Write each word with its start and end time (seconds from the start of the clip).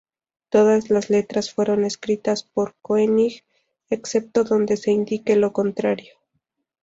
Todas 0.49 0.89
las 0.89 1.11
letras 1.11 1.53
fueron 1.53 1.85
escritas 1.85 2.41
por 2.41 2.73
Koenig, 2.81 3.43
excepto 3.91 4.43
donde 4.43 4.75
se 4.75 4.89
indique 4.89 5.35
lo 5.35 5.53
contrario. 5.53 6.15